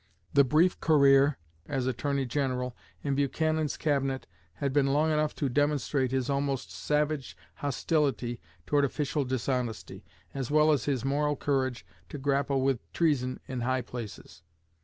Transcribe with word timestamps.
The 0.33 0.43
brief 0.43 0.79
career 0.79 1.37
[as 1.67 1.85
Attorney 1.85 2.25
General] 2.25 2.75
in 3.03 3.13
Buchanan's 3.13 3.77
cabinet 3.77 4.25
had 4.53 4.73
been 4.73 4.87
long 4.87 5.11
enough 5.11 5.35
to 5.35 5.47
demonstrate 5.47 6.09
his 6.09 6.27
almost 6.27 6.71
savage 6.71 7.37
hostility 7.57 8.39
toward 8.65 8.83
official 8.83 9.23
dishonesty, 9.25 10.03
as 10.33 10.49
well 10.49 10.71
as 10.71 10.85
his 10.85 11.05
moral 11.05 11.35
courage 11.35 11.85
to 12.09 12.17
grapple 12.17 12.63
with 12.63 12.79
treason 12.93 13.41
in 13.47 13.61
high 13.61 13.81
places. 13.81 14.41